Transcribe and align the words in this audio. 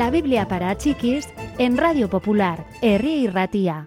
La 0.00 0.08
Biblia 0.08 0.48
para 0.48 0.78
chiquis 0.78 1.28
en 1.58 1.76
Radio 1.76 2.08
Popular, 2.08 2.66
Herri 2.80 3.24
y 3.24 3.26
Ratía. 3.26 3.86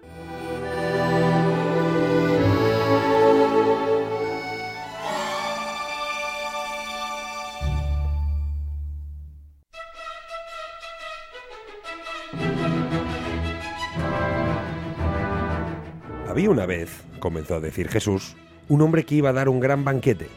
Había 16.30 16.52
una 16.52 16.68
vez, 16.68 17.04
comenzó 17.18 17.56
a 17.56 17.60
decir 17.60 17.88
Jesús, 17.90 18.36
un 18.70 18.84
hombre 18.84 19.04
que 19.04 19.16
iba 19.16 19.30
a 19.30 19.34
dar 19.34 19.50
un 19.50 19.60
gran 19.60 19.84
banquete. 19.84 20.28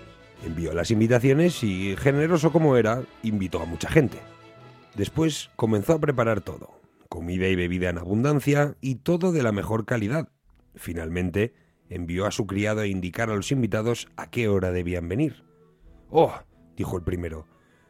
Envió 0.42 0.72
las 0.72 0.90
invitaciones 0.90 1.62
y, 1.62 1.96
generoso 1.98 2.50
como 2.50 2.78
era, 2.78 3.02
invitó 3.22 3.60
a 3.60 3.66
mucha 3.66 3.90
gente. 3.90 4.35
Después 4.96 5.50
comenzó 5.56 5.92
a 5.92 6.00
preparar 6.00 6.40
todo, 6.40 6.80
comida 7.10 7.48
y 7.48 7.54
bebida 7.54 7.90
en 7.90 7.98
abundancia 7.98 8.76
y 8.80 8.94
todo 8.94 9.30
de 9.30 9.42
la 9.42 9.52
mejor 9.52 9.84
calidad. 9.84 10.30
Finalmente, 10.74 11.52
envió 11.90 12.24
a 12.24 12.30
su 12.30 12.46
criado 12.46 12.80
a 12.80 12.86
indicar 12.86 13.28
a 13.28 13.36
los 13.36 13.52
invitados 13.52 14.08
a 14.16 14.30
qué 14.30 14.48
hora 14.48 14.72
debían 14.72 15.06
venir. 15.06 15.44
Oh, 16.08 16.32
dijo 16.78 16.96
el 16.96 17.02
primero, 17.02 17.46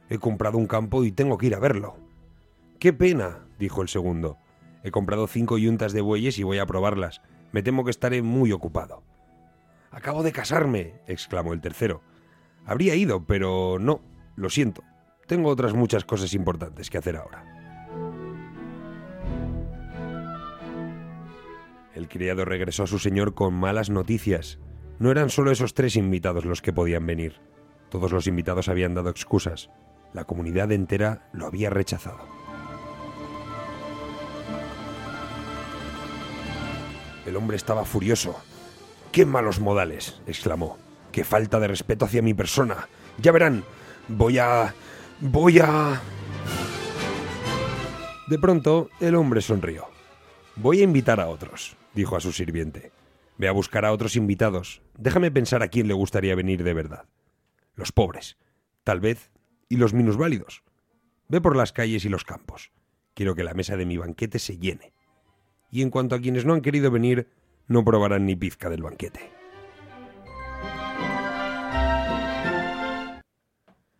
he 0.09 0.19
comprado 0.19 0.59
un 0.59 0.66
campo 0.66 1.05
y 1.05 1.12
tengo 1.12 1.38
que 1.38 1.46
ir 1.46 1.55
a 1.55 1.60
verlo. 1.60 1.96
Qué 2.80 2.92
pena, 2.92 3.46
dijo 3.57 3.82
el 3.82 3.88
segundo. 3.88 4.37
He 4.82 4.91
comprado 4.91 5.29
cinco 5.29 5.59
yuntas 5.59 5.93
de 5.93 6.01
bueyes 6.01 6.41
y 6.41 6.43
voy 6.43 6.59
a 6.59 6.66
probarlas. 6.66 7.23
Me 7.52 7.62
temo 7.62 7.84
que 7.84 7.93
estaré 7.93 8.20
muy 8.23 8.51
ocupado. 8.51 9.04
Acabo 9.93 10.24
de 10.24 10.32
casarme, 10.32 10.95
exclamó 11.07 11.52
el 11.52 11.60
tercero. 11.60 12.02
Habría 12.65 12.96
ido, 12.96 13.24
pero 13.24 13.79
no, 13.79 14.01
lo 14.34 14.51
siento. 14.51 14.82
Tengo 15.27 15.51
otras 15.51 15.74
muchas 15.74 16.05
cosas 16.05 16.32
importantes 16.35 16.88
que 16.88 16.99
hacer 16.99 17.16
ahora. 17.16 17.45
El 21.95 22.09
criado 22.09 22.45
regresó 22.45 22.85
a 22.85 22.87
su 22.87 22.99
señor 22.99 23.35
con 23.35 23.55
malas 23.55 23.91
noticias. 23.91 24.59
No 24.99 25.10
eran 25.10 25.30
solo 25.30 25.51
esos 25.51 25.74
tres 25.74 25.96
invitados 25.96 26.45
los 26.45 26.63
que 26.63 26.73
podían 26.73 27.07
venir. 27.07 27.41
Todos 27.91 28.13
los 28.13 28.27
invitados 28.27 28.68
habían 28.68 28.95
dado 28.95 29.10
excusas. 29.10 29.71
La 30.13 30.24
comunidad 30.24 30.71
entera 30.73 31.29
lo 31.33 31.46
había 31.46 31.71
rechazado. 31.71 32.18
El 37.27 37.37
hombre 37.37 37.57
estaba 37.57 37.85
furioso. 37.85 38.37
¡Qué 39.11 39.27
malos 39.27 39.59
modales! 39.59 40.21
exclamó. 40.27 40.79
¡Qué 41.11 41.24
falta 41.24 41.59
de 41.59 41.68
respeto 41.68 42.05
hacia 42.05 42.23
mi 42.23 42.35
persona! 42.35 42.88
Ya 43.18 43.33
verán, 43.33 43.65
voy 44.09 44.38
a... 44.38 44.74
voy 45.20 45.59
a... 45.59 46.00
De 48.28 48.38
pronto, 48.38 48.90
el 49.00 49.14
hombre 49.14 49.40
sonrió. 49.40 49.86
Voy 50.56 50.80
a 50.80 50.84
invitar 50.84 51.20
a 51.20 51.28
otros, 51.28 51.76
dijo 51.95 52.16
a 52.16 52.20
su 52.20 52.32
sirviente. 52.32 52.92
Ve 53.38 53.48
a 53.48 53.52
buscar 53.52 53.84
a 53.84 53.92
otros 53.92 54.16
invitados. 54.16 54.82
Déjame 54.96 55.30
pensar 55.30 55.62
a 55.62 55.68
quién 55.68 55.88
le 55.88 55.94
gustaría 55.94 56.34
venir 56.34 56.64
de 56.64 56.74
verdad. 56.74 57.04
Los 57.74 57.92
pobres, 57.92 58.38
tal 58.82 59.00
vez, 59.00 59.30
y 59.68 59.76
los 59.76 59.94
minusválidos. 59.94 60.64
Ve 61.28 61.40
por 61.40 61.56
las 61.56 61.72
calles 61.72 62.04
y 62.04 62.09
los 62.09 62.24
campos. 62.24 62.72
Quiero 63.14 63.34
que 63.34 63.44
la 63.44 63.54
mesa 63.54 63.76
de 63.76 63.87
mi 63.87 63.96
banquete 63.96 64.38
se 64.38 64.59
llene 64.59 64.92
y 65.70 65.82
en 65.82 65.91
cuanto 65.91 66.14
a 66.14 66.20
quienes 66.20 66.44
no 66.44 66.54
han 66.54 66.62
querido 66.62 66.91
venir, 66.91 67.28
no 67.69 67.84
probarán 67.84 68.26
ni 68.26 68.37
pizca 68.37 68.70
del 68.70 68.82
banquete. 68.82 69.35